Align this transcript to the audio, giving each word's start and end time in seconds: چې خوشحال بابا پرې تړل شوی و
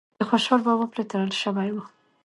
چې 0.19 0.23
خوشحال 0.29 0.61
بابا 0.67 0.85
پرې 0.93 1.03
تړل 1.11 1.31
شوی 1.41 1.69
و 1.73 1.77